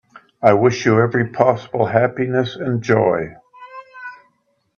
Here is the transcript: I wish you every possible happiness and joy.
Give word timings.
I 0.41 0.53
wish 0.53 0.83
you 0.87 0.99
every 0.99 1.27
possible 1.27 1.85
happiness 1.85 2.55
and 2.55 2.81
joy. 2.81 3.35